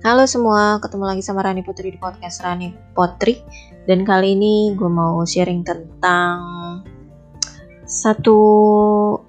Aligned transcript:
Halo 0.00 0.24
semua, 0.24 0.80
ketemu 0.80 1.12
lagi 1.12 1.20
sama 1.20 1.44
Rani 1.44 1.60
Putri 1.60 1.92
di 1.92 2.00
podcast 2.00 2.40
Rani 2.40 2.72
Potri. 2.96 3.36
Dan 3.84 4.08
kali 4.08 4.32
ini 4.32 4.72
gue 4.72 4.88
mau 4.88 5.20
sharing 5.28 5.60
tentang 5.60 6.40
satu 7.84 8.40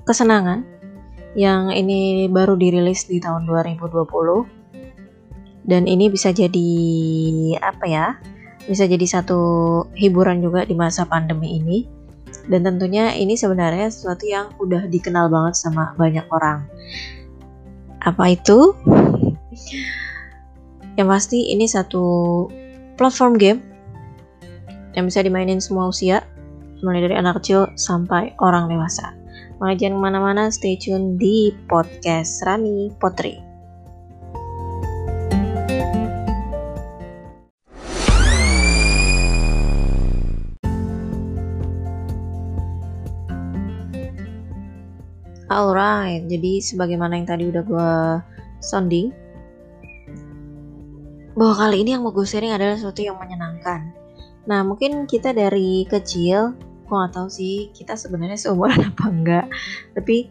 kesenangan 0.08 0.64
Yang 1.36 1.76
ini 1.76 2.00
baru 2.32 2.56
dirilis 2.56 3.04
di 3.04 3.20
tahun 3.20 3.52
2020 3.52 5.68
Dan 5.68 5.92
ini 5.92 6.08
bisa 6.08 6.32
jadi 6.32 6.72
apa 7.60 7.86
ya 7.92 8.16
Bisa 8.64 8.88
jadi 8.88 9.04
satu 9.04 9.40
hiburan 9.92 10.40
juga 10.40 10.64
di 10.64 10.72
masa 10.72 11.04
pandemi 11.04 11.60
ini. 11.60 11.84
Dan 12.48 12.64
tentunya 12.64 13.12
ini 13.12 13.36
sebenarnya 13.36 13.92
sesuatu 13.92 14.24
yang 14.24 14.56
udah 14.56 14.88
dikenal 14.88 15.28
banget 15.28 15.68
sama 15.68 15.92
banyak 16.00 16.24
orang. 16.32 16.64
Apa 18.00 18.40
itu? 18.40 18.72
Yang 21.00 21.08
pasti 21.08 21.56
ini 21.56 21.66
satu 21.72 22.04
platform 23.00 23.40
game 23.40 23.60
yang 24.92 25.08
bisa 25.08 25.24
dimainin 25.24 25.64
semua 25.64 25.88
usia, 25.88 26.20
mulai 26.84 27.00
dari 27.00 27.16
anak 27.16 27.40
kecil 27.40 27.72
sampai 27.80 28.36
orang 28.44 28.68
dewasa. 28.68 29.16
Makanya 29.64 29.88
jangan 29.88 29.96
ke 29.96 30.02
mana-mana, 30.04 30.44
stay 30.52 30.76
tune 30.76 31.16
di 31.16 31.56
podcast 31.72 32.44
Rani 32.44 32.92
Potri. 33.00 33.40
Alright, 45.52 46.32
jadi 46.32 46.64
sebagaimana 46.64 47.20
yang 47.20 47.28
tadi 47.28 47.44
udah 47.52 47.64
gue 47.64 47.92
sounding, 48.64 49.12
bahwa 51.36 51.54
kali 51.56 51.84
ini 51.84 51.96
yang 51.96 52.04
mau 52.04 52.12
gue 52.12 52.28
sharing 52.28 52.52
adalah 52.52 52.76
sesuatu 52.76 53.02
yang 53.04 53.16
menyenangkan. 53.16 53.92
Nah, 54.50 54.66
mungkin 54.66 55.06
kita 55.06 55.32
dari 55.32 55.86
kecil, 55.88 56.58
gue 56.58 56.96
gak 56.96 57.14
tahu 57.16 57.30
sih 57.32 57.70
kita 57.72 57.96
sebenarnya 57.96 58.36
seumuran 58.36 58.82
apa 58.92 59.06
enggak, 59.08 59.46
tapi 59.96 60.28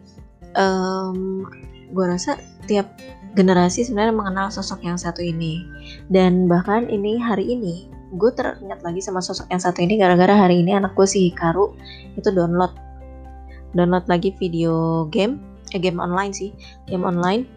um, 0.53 1.47
gue 1.91 2.05
rasa 2.05 2.37
tiap 2.69 2.91
generasi 3.33 3.87
sebenarnya 3.87 4.15
mengenal 4.15 4.47
sosok 4.51 4.83
yang 4.83 4.99
satu 4.99 5.23
ini. 5.23 5.63
Dan 6.11 6.45
bahkan 6.45 6.85
ini 6.91 7.17
hari 7.17 7.49
ini, 7.49 7.89
gue 8.13 8.31
teringat 8.35 8.83
lagi 8.83 8.99
sama 8.99 9.23
sosok 9.23 9.47
yang 9.49 9.63
satu 9.63 9.79
ini 9.81 9.95
gara-gara 9.95 10.35
hari 10.35 10.59
ini 10.61 10.75
anak 10.75 10.93
gue 10.99 11.07
si 11.07 11.31
Karu 11.31 11.71
itu 12.19 12.27
download 12.27 12.75
download 13.71 14.03
lagi 14.11 14.35
video 14.35 15.07
game, 15.07 15.39
eh 15.71 15.79
game 15.79 16.03
online 16.03 16.35
sih, 16.35 16.51
game 16.91 17.07
online 17.07 17.47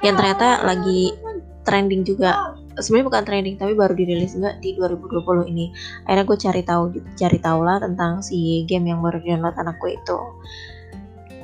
yang 0.00 0.16
ternyata 0.16 0.64
lagi 0.64 1.12
trending 1.64 2.04
juga. 2.06 2.54
Sebenarnya 2.78 3.06
bukan 3.08 3.22
trending 3.24 3.56
tapi 3.58 3.72
baru 3.74 3.94
dirilis 3.96 4.36
juga 4.36 4.56
di 4.60 4.76
2020 4.76 5.50
ini. 5.50 5.72
Akhirnya 6.06 6.24
gue 6.28 6.38
cari 6.38 6.62
tahu 6.62 6.82
cari 7.16 7.38
tahu 7.40 7.60
lah 7.64 7.78
tentang 7.82 8.20
si 8.20 8.62
game 8.68 8.92
yang 8.92 9.00
baru 9.00 9.18
download 9.24 9.56
anak 9.58 9.76
gue 9.80 9.96
itu. 9.96 10.18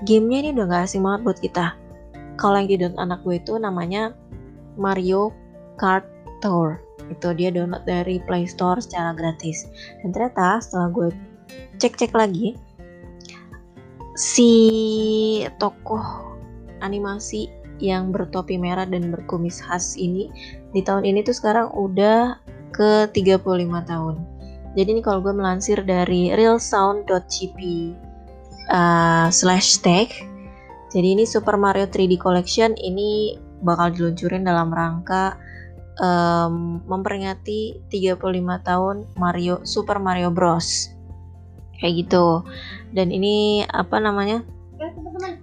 Gamenya 0.04 0.38
ini 0.44 0.48
udah 0.56 0.66
gak 0.70 0.82
asing 0.88 1.02
banget 1.04 1.20
buat 1.26 1.38
kita. 1.40 1.66
Kalau 2.40 2.56
yang 2.56 2.68
di 2.68 2.76
download 2.80 3.00
anak 3.00 3.20
gue 3.24 3.36
itu 3.36 3.52
namanya 3.60 4.16
Mario 4.80 5.32
Kart 5.76 6.06
Tour. 6.40 6.80
Itu 7.12 7.34
dia 7.34 7.50
download 7.50 7.84
dari 7.84 8.22
Play 8.24 8.48
Store 8.48 8.80
secara 8.80 9.12
gratis. 9.12 9.68
Dan 10.00 10.14
ternyata 10.14 10.62
setelah 10.62 10.88
gue 10.88 11.08
cek-cek 11.80 12.12
lagi 12.14 12.54
si 14.20 14.50
tokoh 15.56 16.02
animasi 16.84 17.48
yang 17.80 18.12
bertopi 18.14 18.60
merah 18.60 18.84
dan 18.84 19.08
berkumis 19.10 19.58
khas 19.64 19.96
ini 19.96 20.28
di 20.70 20.80
tahun 20.84 21.08
ini 21.08 21.24
tuh 21.24 21.34
sekarang 21.34 21.72
udah 21.72 22.38
ke 22.70 23.10
35 23.10 23.42
tahun. 23.88 24.16
Jadi 24.78 24.88
ini 24.94 25.02
kalau 25.02 25.18
gue 25.18 25.34
melansir 25.34 25.82
dari 25.82 26.30
realsound.gp 26.30 27.58
uh, 28.70 29.26
slash 29.28 29.82
tag. 29.82 30.08
Jadi 30.90 31.18
ini 31.18 31.24
Super 31.26 31.58
Mario 31.58 31.90
3D 31.90 32.18
Collection 32.18 32.74
ini 32.78 33.34
bakal 33.62 33.94
diluncurin 33.94 34.46
dalam 34.46 34.70
rangka 34.70 35.38
um, 35.98 36.82
memperingati 36.86 37.82
35 37.90 38.40
tahun 38.66 38.96
Mario 39.18 39.62
Super 39.66 39.98
Mario 39.98 40.30
Bros. 40.30 40.90
Kayak 41.78 42.06
gitu. 42.06 42.46
Dan 42.94 43.10
ini 43.10 43.66
apa 43.66 43.98
namanya? 43.98 44.42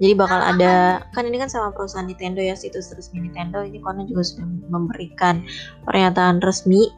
Jadi 0.02 0.14
bakal 0.18 0.42
ada 0.42 1.06
kan 1.14 1.30
ini 1.30 1.38
kan 1.38 1.50
sama 1.50 1.70
perusahaan 1.70 2.10
Nintendo 2.10 2.42
ya 2.42 2.58
situs 2.58 2.90
resmi 2.98 3.30
Nintendo 3.30 3.62
ini 3.62 3.78
konon 3.78 4.10
juga 4.10 4.26
sudah 4.26 4.46
memberikan 4.74 5.46
pernyataan 5.86 6.42
resmi. 6.42 6.90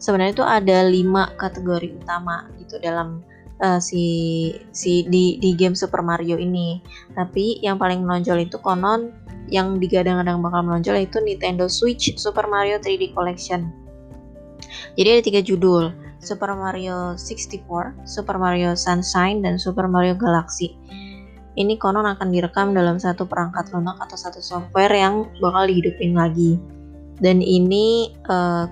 Sebenarnya 0.00 0.32
itu 0.32 0.46
ada 0.46 0.78
lima 0.88 1.28
kategori 1.36 1.98
utama 2.00 2.48
gitu 2.56 2.80
dalam 2.80 3.20
uh, 3.60 3.82
si 3.82 4.04
si 4.72 5.04
di 5.12 5.36
di 5.42 5.52
game 5.52 5.76
Super 5.76 6.00
Mario 6.00 6.40
ini. 6.40 6.80
Tapi 7.12 7.60
yang 7.60 7.76
paling 7.76 8.00
menonjol 8.00 8.48
itu 8.48 8.56
konon 8.64 9.12
yang 9.52 9.76
digadang-gadang 9.76 10.40
bakal 10.40 10.64
menonjol 10.64 10.96
itu 11.04 11.20
Nintendo 11.20 11.68
Switch 11.68 12.16
Super 12.16 12.48
Mario 12.48 12.80
3D 12.80 13.12
Collection. 13.12 13.68
Jadi 14.96 15.08
ada 15.08 15.22
tiga 15.24 15.40
judul, 15.40 15.92
Super 16.20 16.52
Mario 16.52 17.16
64, 17.16 18.04
Super 18.04 18.36
Mario 18.36 18.76
Sunshine, 18.76 19.40
dan 19.40 19.56
Super 19.56 19.88
Mario 19.88 20.12
Galaxy 20.18 20.76
ini 21.58 21.74
konon 21.74 22.06
akan 22.06 22.30
direkam 22.30 22.70
dalam 22.70 23.02
satu 23.02 23.26
perangkat 23.26 23.74
lunak 23.74 23.98
atau 23.98 24.14
satu 24.14 24.38
software 24.38 24.94
yang 24.94 25.26
bakal 25.42 25.66
dihidupin 25.66 26.14
lagi. 26.14 26.54
Dan 27.18 27.42
ini 27.42 28.14
uh, 28.30 28.70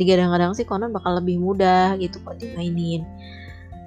digadang-gadang 0.00 0.56
sih 0.56 0.64
konon 0.64 0.88
bakal 0.88 1.20
lebih 1.20 1.36
mudah 1.36 2.00
gitu 2.00 2.16
buat 2.24 2.40
dimainin. 2.40 3.04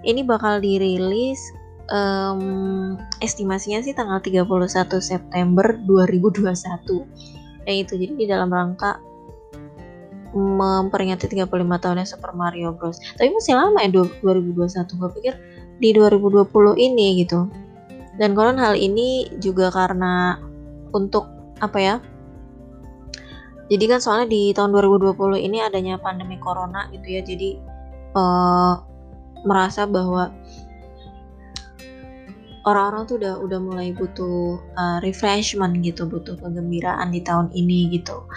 Ini 0.05 0.21
bakal 0.21 0.61
dirilis 0.61 1.41
um, 1.89 2.93
estimasinya 3.25 3.81
sih 3.81 3.97
tanggal 3.97 4.21
31 4.21 4.45
September 5.01 5.65
2021. 5.89 6.45
Ya 7.65 7.73
itu 7.73 7.93
jadi 7.97 8.13
di 8.13 8.25
dalam 8.29 8.53
rangka 8.53 9.01
memperingati 10.31 11.27
35 11.27 11.49
tahunnya 11.49 12.05
Super 12.05 12.37
Mario 12.37 12.71
Bros. 12.77 13.01
Tapi 13.17 13.33
masih 13.33 13.57
lama 13.57 13.81
ya 13.81 13.89
2021. 13.89 15.01
Gue 15.01 15.09
pikir 15.17 15.33
di 15.81 15.89
2020 15.97 16.77
ini 16.77 17.25
gitu 17.25 17.49
dan 18.19 18.35
konon 18.35 18.59
hal 18.59 18.75
ini 18.75 19.31
juga 19.39 19.71
karena 19.71 20.39
untuk 20.91 21.27
apa 21.63 21.79
ya? 21.79 21.95
Jadi 23.71 23.85
kan 23.87 24.03
soalnya 24.03 24.27
di 24.27 24.51
tahun 24.51 24.75
2020 24.75 25.47
ini 25.47 25.63
adanya 25.63 25.95
pandemi 25.95 26.35
corona 26.35 26.91
gitu 26.91 27.07
ya. 27.07 27.21
Jadi 27.23 27.55
uh, 28.19 28.75
merasa 29.47 29.87
bahwa 29.87 30.27
orang-orang 32.67 33.07
tuh 33.07 33.15
udah 33.15 33.39
udah 33.39 33.59
mulai 33.63 33.95
butuh 33.95 34.59
uh, 34.75 34.99
refreshment 34.99 35.79
gitu, 35.79 36.03
butuh 36.03 36.35
kegembiraan 36.35 37.15
di 37.15 37.23
tahun 37.23 37.47
ini 37.55 37.95
gitu. 37.95 38.27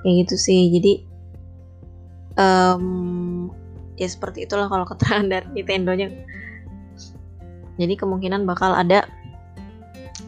Kayak 0.00 0.14
gitu 0.24 0.34
sih. 0.40 0.72
Jadi 0.72 0.92
um, 2.40 3.52
ya 4.00 4.08
seperti 4.08 4.48
itulah 4.48 4.64
kalau 4.72 4.88
keterangan 4.88 5.28
dari 5.28 5.46
Nintendo-nya 5.52 6.08
jadi 7.80 7.96
kemungkinan 7.96 8.44
bakal 8.44 8.76
ada 8.76 9.08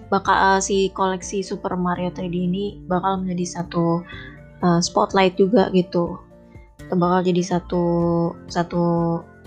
bakal 0.09 0.37
uh, 0.37 0.61
si 0.61 0.93
koleksi 0.93 1.45
Super 1.45 1.77
Mario 1.77 2.13
3D 2.13 2.33
ini 2.33 2.81
bakal 2.85 3.21
menjadi 3.21 3.61
satu 3.61 4.05
uh, 4.61 4.81
spotlight 4.81 5.37
juga 5.37 5.69
gitu. 5.73 6.21
Bakal 6.93 7.25
jadi 7.25 7.41
satu 7.57 7.85
satu 8.53 8.85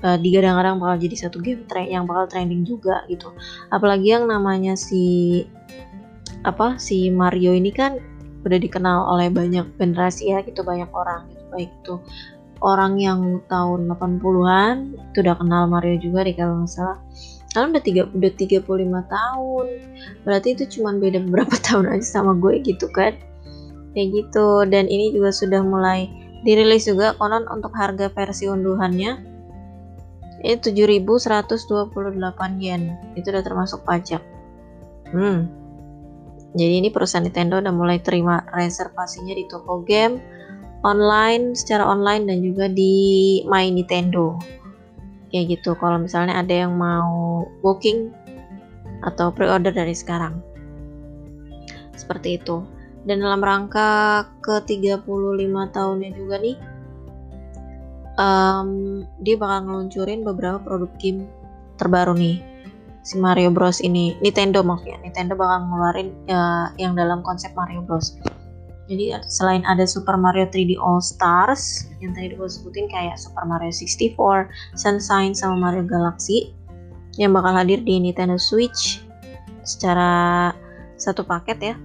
uh, 0.02 0.18
digadang-gadang 0.18 0.82
bakal 0.82 0.98
jadi 1.02 1.30
satu 1.30 1.38
game 1.42 1.66
trend 1.70 1.94
yang 1.94 2.10
bakal 2.10 2.26
trending 2.30 2.66
juga 2.66 3.06
gitu. 3.10 3.30
Apalagi 3.70 4.18
yang 4.18 4.26
namanya 4.26 4.74
si 4.74 5.46
apa 6.46 6.78
si 6.82 7.10
Mario 7.10 7.54
ini 7.54 7.70
kan 7.70 7.98
udah 8.46 8.62
dikenal 8.62 9.10
oleh 9.10 9.34
banyak 9.34 9.66
generasi 9.82 10.30
ya 10.30 10.46
gitu 10.46 10.62
banyak 10.62 10.90
orang 10.94 11.26
gitu 11.34 11.44
baik 11.50 11.72
itu 11.82 11.96
orang 12.62 13.02
yang 13.02 13.42
tahun 13.50 13.90
80-an 13.90 14.94
itu 14.94 15.18
udah 15.26 15.36
kenal 15.42 15.66
Mario 15.66 15.98
juga 15.98 16.22
deh 16.22 16.38
kalau 16.38 16.62
nggak 16.62 16.70
salah 16.70 17.02
kalian 17.56 17.72
udah 17.72 17.84
tiga 17.84 18.04
udah 18.12 18.32
35 18.36 18.68
tahun. 19.08 19.66
Berarti 20.28 20.48
itu 20.60 20.64
cuma 20.78 20.92
beda 20.92 21.24
beberapa 21.24 21.56
tahun 21.66 21.88
aja 21.96 22.04
sama 22.20 22.36
gue 22.36 22.60
gitu 22.60 22.92
kan. 22.92 23.16
Kayak 23.96 24.08
gitu. 24.12 24.68
Dan 24.68 24.92
ini 24.92 25.16
juga 25.16 25.32
sudah 25.32 25.64
mulai 25.64 26.12
dirilis 26.44 26.84
juga 26.84 27.16
konon 27.16 27.48
untuk 27.48 27.72
harga 27.72 28.12
versi 28.12 28.52
unduhannya. 28.52 29.24
Itu 30.44 30.76
7128 30.76 31.96
yen. 32.60 32.94
Itu 33.16 33.32
udah 33.32 33.44
termasuk 33.48 33.88
pajak. 33.88 34.20
Hmm. 35.16 35.48
Jadi 36.56 36.84
ini 36.84 36.92
perusahaan 36.92 37.24
Nintendo 37.24 37.64
udah 37.64 37.74
mulai 37.76 38.04
terima 38.04 38.44
reservasinya 38.52 39.36
di 39.36 39.48
toko 39.48 39.84
game 39.84 40.20
online 40.86 41.58
secara 41.58 41.84
online 41.84 42.30
dan 42.30 42.40
juga 42.46 42.70
di 42.70 43.42
My 43.50 43.68
Nintendo 43.74 44.38
kayak 45.30 45.60
gitu. 45.60 45.78
Kalau 45.78 45.98
misalnya 46.02 46.38
ada 46.40 46.54
yang 46.54 46.74
mau 46.76 47.46
booking 47.62 48.14
atau 49.06 49.30
pre-order 49.30 49.72
dari 49.72 49.94
sekarang. 49.94 50.42
Seperti 51.96 52.42
itu. 52.42 52.66
Dan 53.06 53.22
dalam 53.22 53.42
rangka 53.42 54.26
ke 54.42 54.66
35 54.66 55.06
tahunnya 55.70 56.10
juga 56.18 56.42
nih 56.42 56.58
um, 58.18 58.70
dia 59.22 59.36
bakal 59.38 59.68
ngeluncurin 59.68 60.26
beberapa 60.26 60.58
produk 60.60 60.92
game 60.98 61.30
terbaru 61.78 62.16
nih. 62.16 62.42
Si 63.06 63.22
Mario 63.22 63.54
Bros 63.54 63.86
ini. 63.86 64.18
Nintendo 64.26 64.66
maksudnya. 64.66 64.98
Nintendo 65.06 65.38
bakal 65.38 65.70
ngeluarin 65.70 66.10
uh, 66.26 66.74
yang 66.82 66.98
dalam 66.98 67.22
konsep 67.22 67.54
Mario 67.54 67.86
Bros 67.86 68.18
jadi 68.86 69.18
selain 69.26 69.66
ada 69.66 69.82
Super 69.90 70.14
Mario 70.14 70.46
3D 70.46 70.78
All 70.78 71.02
Stars 71.02 71.90
yang 71.98 72.14
tadi 72.14 72.38
gue 72.38 72.46
sebutin 72.46 72.86
kayak 72.86 73.18
Super 73.18 73.42
Mario 73.50 73.74
64, 73.74 74.78
Sunshine 74.78 75.34
sama 75.34 75.58
Mario 75.58 75.82
Galaxy 75.90 76.54
yang 77.18 77.34
bakal 77.34 77.58
hadir 77.58 77.82
di 77.82 77.98
Nintendo 77.98 78.38
Switch 78.38 79.02
secara 79.66 80.54
satu 81.02 81.26
paket 81.26 81.74
ya. 81.74 81.76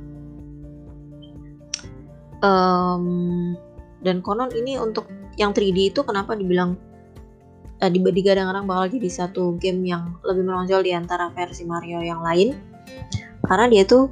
Um, 2.41 3.57
dan 4.05 4.25
konon 4.25 4.53
ini 4.53 4.77
untuk 4.77 5.09
yang 5.37 5.57
3D 5.57 5.93
itu 5.93 6.01
kenapa 6.05 6.37
dibilang 6.37 6.77
uh, 7.81 7.89
digadang-gadang 7.89 8.69
bakal 8.69 8.93
jadi 8.93 9.09
satu 9.25 9.57
game 9.57 9.85
yang 9.89 10.17
lebih 10.25 10.45
menonjol 10.45 10.85
di 10.85 10.93
antara 10.93 11.33
versi 11.33 11.65
Mario 11.65 12.01
yang 12.05 12.21
lain 12.21 12.57
karena 13.45 13.67
dia 13.73 13.83
tuh 13.89 14.09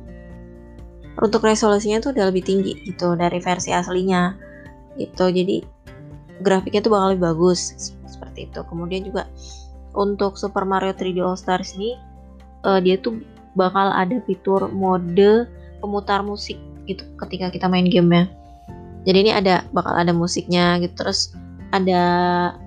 untuk 1.19 1.43
resolusinya 1.43 1.99
tuh 1.99 2.15
udah 2.15 2.31
lebih 2.31 2.47
tinggi 2.47 2.79
gitu 2.87 3.19
dari 3.19 3.43
versi 3.43 3.75
aslinya 3.75 4.39
gitu. 4.99 5.31
Jadi 5.31 5.63
grafiknya 6.43 6.83
tuh 6.83 6.93
bakal 6.95 7.15
lebih 7.15 7.25
bagus 7.35 7.95
seperti 8.07 8.47
itu. 8.51 8.61
Kemudian 8.67 9.03
juga 9.07 9.27
untuk 9.95 10.39
Super 10.39 10.63
Mario 10.63 10.95
3D 10.95 11.19
All 11.19 11.39
Stars 11.39 11.75
ini 11.75 11.99
uh, 12.63 12.79
dia 12.79 12.99
tuh 12.99 13.19
bakal 13.59 13.91
ada 13.91 14.23
fitur 14.23 14.71
mode 14.71 15.51
pemutar 15.83 16.23
musik 16.23 16.59
gitu 16.87 17.03
ketika 17.27 17.51
kita 17.51 17.67
main 17.67 17.87
gamenya. 17.87 18.31
Jadi 19.07 19.19
ini 19.29 19.33
ada 19.35 19.67
bakal 19.75 19.95
ada 19.99 20.15
musiknya 20.15 20.79
gitu. 20.83 20.95
Terus 21.03 21.35
ada 21.75 22.03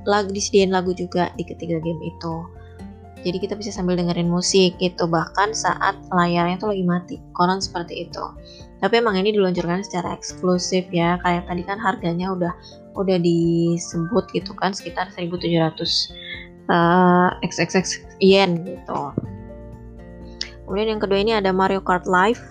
lagu 0.06 0.30
disediain 0.30 0.70
lagu 0.70 0.94
juga 0.94 1.34
di 1.40 1.44
ketiga 1.48 1.82
game 1.82 2.00
itu 2.06 2.34
jadi 3.22 3.38
kita 3.38 3.54
bisa 3.54 3.70
sambil 3.70 3.94
dengerin 3.98 4.30
musik 4.30 4.78
gitu 4.82 5.06
bahkan 5.06 5.54
saat 5.54 5.94
layarnya 6.10 6.58
tuh 6.58 6.74
lagi 6.74 6.86
mati 6.86 7.16
konon 7.38 7.62
seperti 7.62 8.10
itu. 8.10 8.24
Tapi 8.82 8.98
emang 8.98 9.14
ini 9.14 9.30
diluncurkan 9.38 9.86
secara 9.86 10.18
eksklusif 10.18 10.90
ya 10.90 11.22
kayak 11.22 11.46
tadi 11.46 11.62
kan 11.62 11.78
harganya 11.78 12.34
udah 12.34 12.54
udah 12.98 13.18
disebut 13.22 14.26
gitu 14.34 14.58
kan 14.58 14.74
sekitar 14.74 15.06
1700 15.14 15.70
uh, 16.66 17.30
XXX 17.46 18.02
yen 18.18 18.66
gitu. 18.66 19.14
Kemudian 20.66 20.98
yang 20.98 21.02
kedua 21.04 21.20
ini 21.22 21.38
ada 21.38 21.54
Mario 21.54 21.84
Kart 21.84 22.10
Live 22.10 22.42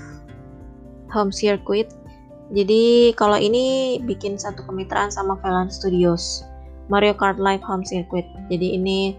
Home 1.11 1.35
Circuit. 1.35 1.91
Jadi 2.55 3.15
kalau 3.19 3.39
ini 3.39 3.99
bikin 4.07 4.39
satu 4.39 4.63
kemitraan 4.67 5.11
sama 5.11 5.39
Velan 5.43 5.71
Studios 5.71 6.47
Mario 6.91 7.15
Kart 7.15 7.39
Live 7.43 7.63
Home 7.67 7.83
Circuit. 7.83 8.27
Jadi 8.51 8.79
ini 8.79 9.19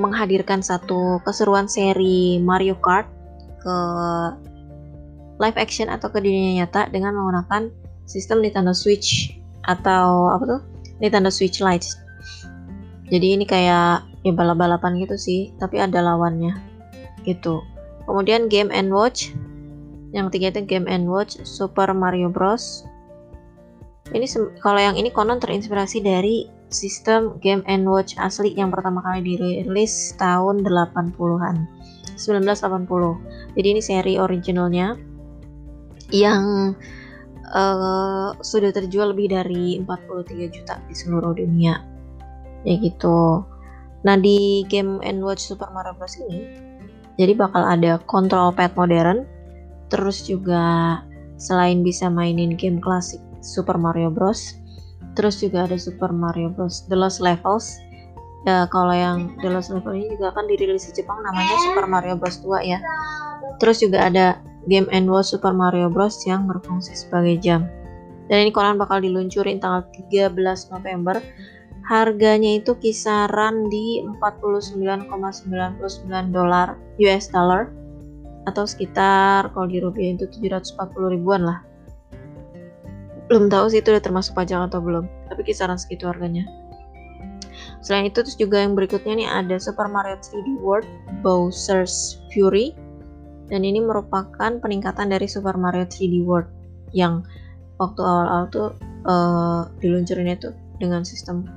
menghadirkan 0.00 0.64
satu 0.64 1.20
keseruan 1.26 1.68
seri 1.68 2.40
Mario 2.40 2.78
Kart 2.80 3.08
ke 3.60 3.76
live 5.42 5.58
action 5.58 5.90
atau 5.90 6.08
ke 6.08 6.22
dunia 6.22 6.62
nyata 6.62 6.88
dengan 6.88 7.18
menggunakan 7.18 7.68
sistem 8.06 8.40
Nintendo 8.40 8.70
Switch 8.76 9.36
atau 9.66 10.30
apa 10.32 10.44
tuh 10.46 10.60
Nintendo 11.02 11.28
Switch 11.28 11.58
Lite. 11.58 11.88
Jadi 13.12 13.36
ini 13.36 13.44
kayak 13.44 14.06
ya 14.22 14.32
balap-balapan 14.32 15.02
gitu 15.02 15.18
sih, 15.18 15.40
tapi 15.58 15.82
ada 15.82 16.00
lawannya 16.00 16.56
gitu. 17.26 17.60
Kemudian 18.06 18.46
Game 18.46 18.70
and 18.70 18.90
Watch 18.94 19.34
yang 20.12 20.28
ketiga 20.30 20.58
itu 20.58 20.68
Game 20.68 20.86
and 20.88 21.08
Watch 21.08 21.40
Super 21.42 21.90
Mario 21.92 22.28
Bros. 22.28 22.84
Ini 24.12 24.28
kalau 24.60 24.80
yang 24.80 24.96
ini 24.96 25.08
konon 25.08 25.40
terinspirasi 25.40 26.04
dari 26.04 26.44
sistem 26.74 27.38
Game 27.38 27.62
and 27.70 27.86
Watch 27.86 28.18
asli 28.18 28.56
yang 28.56 28.72
pertama 28.72 29.04
kali 29.04 29.36
dirilis 29.36 30.16
tahun 30.18 30.64
80-an. 30.66 31.68
1980. 32.16 33.56
Jadi 33.56 33.66
ini 33.68 33.80
seri 33.80 34.14
originalnya 34.20 34.96
yang 36.12 36.76
uh, 37.52 38.36
sudah 38.40 38.70
terjual 38.72 39.16
lebih 39.16 39.32
dari 39.32 39.80
43 39.80 40.52
juta 40.52 40.76
di 40.88 40.94
seluruh 40.96 41.32
dunia. 41.36 41.80
Ya 42.64 42.74
gitu. 42.78 43.42
Nah, 44.02 44.16
di 44.18 44.66
Game 44.66 44.98
and 45.06 45.22
Watch 45.22 45.46
Super 45.46 45.70
Mario 45.70 45.94
Bros 45.94 46.18
ini 46.18 46.72
jadi 47.20 47.36
bakal 47.36 47.62
ada 47.64 48.00
control 48.08 48.54
pad 48.54 48.72
modern 48.76 49.28
terus 49.92 50.24
juga 50.24 50.98
selain 51.36 51.84
bisa 51.84 52.08
mainin 52.08 52.56
game 52.56 52.80
klasik 52.80 53.20
Super 53.44 53.76
Mario 53.76 54.08
Bros 54.08 54.56
terus 55.12 55.40
juga 55.40 55.68
ada 55.68 55.76
Super 55.76 56.10
Mario 56.12 56.52
Bros. 56.52 56.84
The 56.88 56.96
Lost 56.96 57.20
Levels. 57.20 57.80
Ya 58.42 58.66
kalau 58.74 58.90
yang 58.90 59.38
The 59.38 59.48
Lost 59.52 59.70
Levels 59.70 59.94
ini 59.94 60.18
juga 60.18 60.34
akan 60.34 60.44
dirilis 60.50 60.90
di 60.90 60.92
Jepang 60.98 61.22
namanya 61.22 61.56
Super 61.70 61.86
Mario 61.86 62.14
Bros. 62.18 62.42
2 62.42 62.62
ya. 62.64 62.78
Terus 63.62 63.78
juga 63.82 64.08
ada 64.10 64.40
Game 64.66 64.86
and 64.90 65.06
Watch 65.10 65.34
Super 65.34 65.54
Mario 65.54 65.90
Bros. 65.92 66.22
yang 66.26 66.48
berfungsi 66.50 66.94
sebagai 66.94 67.38
jam. 67.38 67.68
Dan 68.30 68.48
ini 68.48 68.50
konon 68.54 68.78
bakal 68.80 69.02
diluncurin 69.02 69.60
tanggal 69.60 69.86
13 70.10 70.34
November. 70.72 71.20
Harganya 71.82 72.62
itu 72.62 72.78
kisaran 72.78 73.66
di 73.66 74.06
49,99 74.22 75.10
dolar 76.30 76.78
US 77.02 77.24
dollar. 77.30 77.68
Atau 78.42 78.66
sekitar 78.66 79.54
kalau 79.54 79.70
di 79.70 79.78
rupiah 79.78 80.14
itu 80.14 80.26
740 80.26 81.14
ribuan 81.14 81.46
lah 81.46 81.71
belum 83.32 83.48
tahu 83.48 83.72
sih 83.72 83.80
itu 83.80 83.88
udah 83.88 84.04
termasuk 84.04 84.36
pajak 84.36 84.68
atau 84.68 84.84
belum 84.84 85.08
tapi 85.32 85.40
kisaran 85.48 85.80
segitu 85.80 86.04
harganya. 86.04 86.44
Selain 87.80 88.04
itu 88.04 88.20
terus 88.20 88.36
juga 88.36 88.60
yang 88.60 88.76
berikutnya 88.76 89.16
nih 89.16 89.28
ada 89.28 89.56
Super 89.56 89.88
Mario 89.88 90.20
3D 90.20 90.60
World 90.60 90.84
Bowser's 91.24 92.20
Fury. 92.28 92.76
Dan 93.48 93.64
ini 93.64 93.80
merupakan 93.80 94.60
peningkatan 94.60 95.08
dari 95.08 95.24
Super 95.24 95.56
Mario 95.56 95.88
3D 95.88 96.28
World 96.28 96.52
yang 96.92 97.24
waktu 97.80 98.04
awal-awal 98.04 98.52
tuh 98.52 98.68
uh, 99.08 99.64
diluncurinnya 99.80 100.36
tuh 100.36 100.52
dengan 100.76 101.00
sistem 101.00 101.48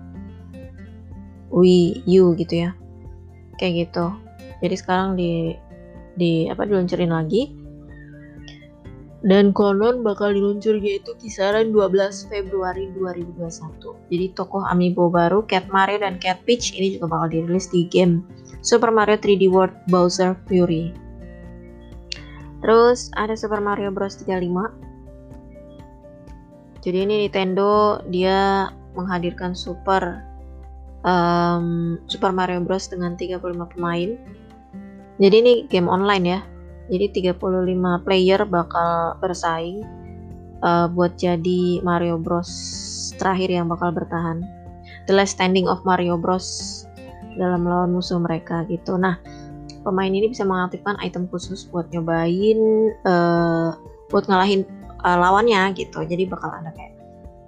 Wii 1.52 2.08
U 2.08 2.40
gitu 2.40 2.56
ya. 2.56 2.72
Kayak 3.60 3.92
gitu. 3.92 4.16
Jadi 4.64 4.76
sekarang 4.80 5.20
di 5.20 5.60
di 6.16 6.48
apa 6.48 6.64
diluncurin 6.64 7.12
lagi 7.12 7.65
dan 9.26 9.50
konon 9.52 10.06
bakal 10.06 10.32
diluncur 10.32 10.78
yaitu 10.78 11.18
kisaran 11.18 11.74
12 11.74 12.30
Februari 12.30 12.94
2021. 12.94 13.82
Jadi 14.14 14.26
tokoh 14.38 14.62
amiibo 14.70 15.10
baru 15.10 15.42
Cat 15.50 15.66
Mario 15.74 16.06
dan 16.06 16.22
Cat 16.22 16.46
Peach 16.46 16.78
ini 16.78 16.96
juga 16.96 17.18
bakal 17.18 17.34
dirilis 17.34 17.68
di 17.74 17.90
game 17.90 18.22
Super 18.62 18.94
Mario 18.94 19.18
3D 19.18 19.50
World 19.50 19.74
Bowser 19.90 20.38
Fury. 20.46 20.94
Terus 22.62 23.10
ada 23.18 23.34
Super 23.34 23.60
Mario 23.60 23.90
Bros 23.90 24.22
35. 24.22 26.86
Jadi 26.86 26.98
ini 27.02 27.26
Nintendo 27.26 27.98
dia 28.14 28.70
menghadirkan 28.94 29.58
Super 29.58 30.22
um, 31.02 31.98
Super 32.06 32.30
Mario 32.30 32.62
Bros 32.62 32.94
dengan 32.94 33.18
35 33.18 33.42
pemain 33.74 34.14
jadi 35.16 35.36
ini 35.40 35.54
game 35.72 35.88
online 35.88 36.26
ya. 36.28 36.40
Jadi 36.86 37.34
35 37.34 38.06
player 38.06 38.46
bakal 38.46 39.18
bersaing 39.18 39.82
uh, 40.62 40.86
buat 40.90 41.18
jadi 41.18 41.82
Mario 41.82 42.22
Bros 42.22 42.50
terakhir 43.18 43.50
yang 43.50 43.68
bakal 43.70 43.90
bertahan. 43.94 44.46
The 45.10 45.14
last 45.14 45.38
standing 45.38 45.70
of 45.70 45.82
Mario 45.86 46.18
Bros 46.18 46.84
dalam 47.36 47.68
melawan 47.68 47.94
musuh 47.94 48.22
mereka 48.22 48.64
gitu. 48.70 48.96
Nah, 48.98 49.20
pemain 49.86 50.10
ini 50.10 50.30
bisa 50.30 50.46
mengaktifkan 50.48 50.98
item 51.02 51.30
khusus 51.30 51.68
buat 51.70 51.90
nyobain 51.94 52.60
uh, 53.06 53.78
buat 54.10 54.26
ngalahin 54.26 54.66
uh, 55.06 55.18
lawannya 55.18 55.74
gitu. 55.78 56.02
Jadi 56.06 56.26
bakal 56.26 56.50
ada 56.50 56.74
kayak 56.74 56.94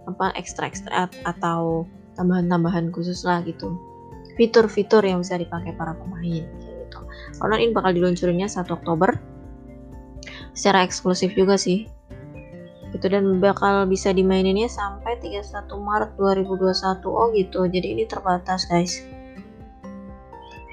apa 0.08 0.32
ekstra-ekstra 0.40 1.12
atau 1.28 1.84
tambahan-tambahan 2.16 2.94
khusus 2.94 3.26
lah 3.26 3.42
gitu. 3.44 3.74
Fitur-fitur 4.38 5.02
yang 5.02 5.26
bisa 5.26 5.38
dipakai 5.38 5.74
para 5.74 5.98
pemain. 5.98 6.46
Konon 7.38 7.62
ini 7.62 7.72
bakal 7.74 7.94
diluncurinnya 7.94 8.50
1 8.50 8.66
Oktober. 8.70 9.14
Secara 10.58 10.82
eksklusif 10.84 11.38
juga 11.38 11.56
sih. 11.58 11.86
Gitu 12.94 13.06
dan 13.12 13.38
bakal 13.38 13.86
bisa 13.86 14.10
dimaininnya 14.10 14.72
sampai 14.72 15.22
31 15.22 15.70
Maret 15.78 16.12
2021 16.18 17.06
oh 17.06 17.28
gitu. 17.36 17.70
Jadi 17.70 17.88
ini 17.94 18.04
terbatas 18.10 18.66
guys. 18.66 19.06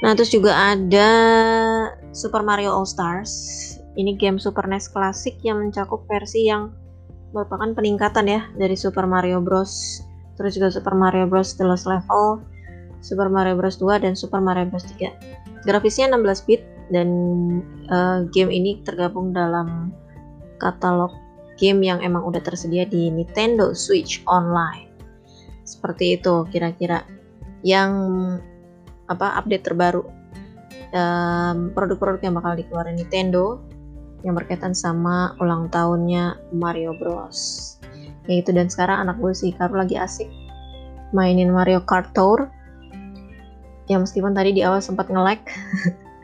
Nah 0.00 0.12
terus 0.12 0.32
juga 0.32 0.52
ada 0.52 1.08
Super 2.12 2.44
Mario 2.44 2.76
All 2.76 2.88
Stars 2.88 3.32
ini 3.94 4.18
game 4.18 4.42
Super 4.42 4.66
NES 4.66 4.90
klasik 4.90 5.38
yang 5.46 5.62
mencakup 5.62 6.02
versi 6.10 6.50
yang 6.50 6.74
merupakan 7.30 7.70
peningkatan 7.74 8.26
ya 8.26 8.40
dari 8.58 8.74
Super 8.74 9.06
Mario 9.06 9.38
Bros. 9.42 10.02
Terus 10.34 10.58
juga 10.58 10.70
Super 10.70 10.98
Mario 10.98 11.30
Bros. 11.30 11.54
The 11.54 11.66
Lost 11.66 11.86
Level 11.86 12.42
Super 13.04 13.28
Mario 13.28 13.54
Bros. 13.54 13.76
2 13.78 14.02
dan 14.02 14.16
Super 14.16 14.40
Mario 14.40 14.66
Bros. 14.66 14.86
3 14.86 15.43
Grafisnya 15.64 16.12
16 16.12 16.48
bit 16.48 16.62
dan 16.92 17.08
uh, 17.88 18.28
game 18.30 18.52
ini 18.52 18.84
tergabung 18.84 19.32
dalam 19.32 19.90
katalog 20.60 21.12
game 21.56 21.80
yang 21.82 22.02
emang 22.04 22.22
udah 22.24 22.42
tersedia 22.44 22.84
di 22.84 23.08
Nintendo 23.08 23.72
Switch 23.72 24.20
Online. 24.28 24.90
Seperti 25.64 26.20
itu 26.20 26.44
kira-kira 26.52 27.08
yang 27.64 27.92
apa 29.08 29.40
update 29.40 29.64
terbaru 29.64 30.04
um, 30.92 31.72
produk-produk 31.72 32.20
yang 32.20 32.34
bakal 32.36 32.52
dikeluarin 32.56 32.96
Nintendo 33.00 33.60
yang 34.24 34.36
berkaitan 34.36 34.72
sama 34.72 35.36
ulang 35.40 35.68
tahunnya 35.68 36.52
Mario 36.52 36.96
Bros. 36.96 37.76
Yaitu 38.24 38.56
dan 38.56 38.72
sekarang 38.72 39.04
anak 39.04 39.20
gue 39.20 39.32
si 39.36 39.52
Karu 39.52 39.76
lagi 39.76 40.00
asik 40.00 40.28
mainin 41.12 41.52
Mario 41.52 41.84
Kart 41.84 42.10
Tour. 42.16 42.48
Ya 43.90 44.00
meskipun 44.00 44.32
tadi 44.32 44.56
di 44.56 44.64
awal 44.64 44.80
sempat 44.80 45.12
nge-lag. 45.12 45.40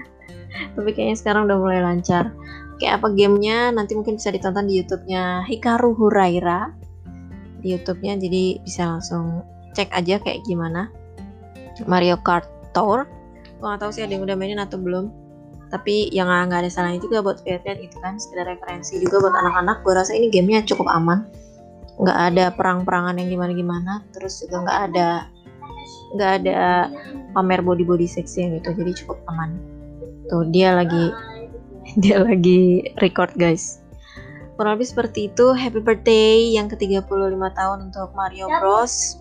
Tapi 0.76 0.90
kayaknya 0.97 1.17
sekarang 1.17 1.49
udah 1.49 1.59
mulai 1.61 1.81
lancar. 1.85 2.33
Kayak 2.81 3.05
apa 3.05 3.12
gamenya? 3.12 3.71
Nanti 3.76 3.93
mungkin 3.93 4.17
bisa 4.17 4.33
ditonton 4.33 4.64
di 4.64 4.81
YouTube-nya 4.81 5.45
Hikaru 5.45 5.93
Huraira. 5.93 6.73
Di 7.61 7.76
YouTube-nya 7.76 8.17
jadi 8.17 8.64
bisa 8.64 8.97
langsung 8.97 9.45
cek 9.76 9.93
aja 9.93 10.17
kayak 10.17 10.40
gimana. 10.49 10.88
Mario 11.85 12.17
Kart 12.21 12.49
Tour. 12.73 13.05
Gue 13.61 13.67
gak 13.69 13.85
tahu 13.85 13.93
sih 13.93 14.02
ada 14.05 14.17
yang 14.17 14.25
udah 14.25 14.37
mainin 14.37 14.61
atau 14.61 14.81
belum. 14.81 15.12
Tapi 15.71 16.11
yang 16.11 16.26
nggak 16.26 16.67
ada 16.67 16.71
salahnya 16.73 16.99
juga 16.99 17.23
buat 17.23 17.45
lihat-lihat 17.47 17.79
itu 17.79 17.97
kan. 18.00 18.17
Sekedar 18.17 18.49
referensi 18.49 18.99
juga 18.99 19.23
buat 19.29 19.37
anak-anak. 19.37 19.87
Gue 19.87 19.95
rasa 19.95 20.17
ini 20.17 20.33
gamenya 20.33 20.67
cukup 20.67 20.90
aman. 20.90 21.29
Nggak 22.00 22.19
ada 22.33 22.45
perang-perangan 22.57 23.21
yang 23.21 23.29
gimana-gimana. 23.29 24.02
Terus 24.11 24.40
juga 24.43 24.67
nggak 24.67 24.79
ada 24.90 25.09
nggak 26.14 26.33
ada 26.43 26.90
pamer 27.33 27.62
body 27.62 27.87
body 27.87 28.07
seksi 28.07 28.47
yang 28.47 28.50
gitu 28.59 28.75
jadi 28.75 28.93
cukup 29.05 29.19
aman. 29.31 29.55
Tuh 30.26 30.47
dia 30.50 30.75
lagi 30.75 31.14
dia 32.02 32.23
lagi 32.23 32.90
record 32.99 33.35
guys. 33.38 33.81
Kurang 34.61 34.76
lebih 34.76 34.93
seperti 34.93 35.33
itu. 35.33 35.57
Happy 35.57 35.81
birthday 35.81 36.52
yang 36.52 36.69
ke 36.69 36.76
35 36.76 37.09
tahun 37.33 37.79
untuk 37.88 38.12
Mario 38.12 38.45
Bros. 38.61 39.17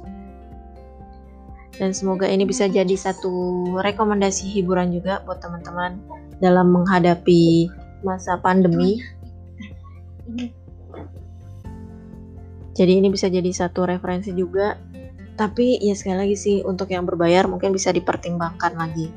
Dan 1.80 1.96
semoga 1.96 2.28
ini 2.28 2.44
bisa 2.44 2.68
jadi 2.68 2.92
satu 2.92 3.64
rekomendasi 3.80 4.52
hiburan 4.52 4.92
juga 4.92 5.24
buat 5.24 5.40
teman-teman 5.40 5.96
dalam 6.44 6.76
menghadapi 6.76 7.72
masa 8.04 8.36
pandemi. 8.36 9.00
Jadi 12.76 13.00
ini 13.00 13.08
bisa 13.08 13.32
jadi 13.32 13.48
satu 13.48 13.88
referensi 13.88 14.36
juga. 14.36 14.76
Tapi 15.40 15.80
ya 15.80 15.96
sekali 15.96 16.28
lagi 16.28 16.36
sih 16.36 16.56
untuk 16.68 16.92
yang 16.92 17.08
berbayar 17.08 17.48
mungkin 17.48 17.72
bisa 17.72 17.96
dipertimbangkan 17.96 18.76
lagi. 18.76 19.08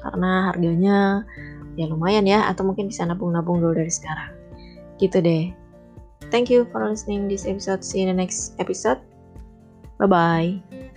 Karena 0.00 0.48
harganya 0.48 1.28
ya 1.76 1.84
lumayan 1.92 2.24
ya 2.24 2.48
atau 2.48 2.64
mungkin 2.64 2.88
bisa 2.88 3.04
nabung-nabung 3.04 3.60
dulu 3.60 3.76
dari 3.76 3.92
sekarang. 3.92 4.32
Gitu 4.96 5.20
deh. 5.20 5.52
Thank 6.32 6.48
you 6.48 6.64
for 6.72 6.88
listening 6.88 7.28
this 7.28 7.44
episode. 7.44 7.84
See 7.84 8.00
you 8.00 8.08
in 8.08 8.16
the 8.16 8.16
next 8.16 8.56
episode. 8.56 9.00
Bye 10.00 10.08
bye. 10.08 10.87